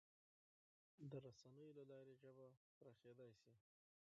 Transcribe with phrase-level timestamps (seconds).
[1.09, 3.53] د رسنیو له لارې ژبه پراخېدای سي.